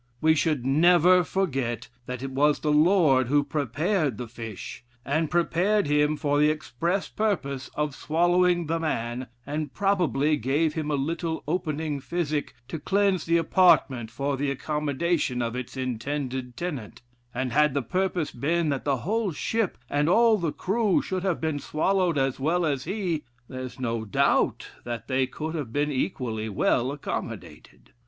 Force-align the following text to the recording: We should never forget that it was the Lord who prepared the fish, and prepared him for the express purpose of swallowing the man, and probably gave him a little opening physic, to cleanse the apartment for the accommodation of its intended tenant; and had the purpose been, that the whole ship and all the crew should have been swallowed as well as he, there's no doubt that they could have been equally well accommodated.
We 0.19 0.33
should 0.33 0.65
never 0.65 1.23
forget 1.23 1.87
that 2.07 2.23
it 2.23 2.31
was 2.31 2.59
the 2.61 2.71
Lord 2.71 3.27
who 3.27 3.43
prepared 3.43 4.17
the 4.17 4.27
fish, 4.27 4.83
and 5.05 5.29
prepared 5.29 5.85
him 5.85 6.17
for 6.17 6.39
the 6.39 6.49
express 6.49 7.07
purpose 7.07 7.69
of 7.75 7.93
swallowing 7.93 8.65
the 8.65 8.79
man, 8.79 9.27
and 9.45 9.75
probably 9.75 10.37
gave 10.37 10.73
him 10.73 10.89
a 10.89 10.95
little 10.95 11.43
opening 11.47 11.99
physic, 11.99 12.55
to 12.69 12.79
cleanse 12.79 13.25
the 13.27 13.37
apartment 13.37 14.09
for 14.09 14.37
the 14.37 14.49
accommodation 14.49 15.39
of 15.39 15.55
its 15.55 15.77
intended 15.77 16.57
tenant; 16.57 17.03
and 17.31 17.53
had 17.53 17.75
the 17.75 17.83
purpose 17.83 18.31
been, 18.31 18.69
that 18.69 18.85
the 18.85 18.97
whole 19.05 19.31
ship 19.31 19.77
and 19.87 20.09
all 20.09 20.39
the 20.39 20.51
crew 20.51 21.03
should 21.03 21.21
have 21.21 21.39
been 21.39 21.59
swallowed 21.59 22.17
as 22.17 22.39
well 22.39 22.65
as 22.65 22.85
he, 22.85 23.23
there's 23.47 23.79
no 23.79 24.03
doubt 24.03 24.67
that 24.83 25.07
they 25.07 25.27
could 25.27 25.53
have 25.53 25.71
been 25.71 25.91
equally 25.91 26.49
well 26.49 26.91
accommodated. 26.91 27.91